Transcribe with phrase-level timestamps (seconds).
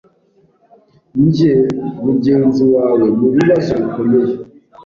[1.25, 1.53] Njye
[2.03, 4.33] mugenzi wawe mubibazo bikomeye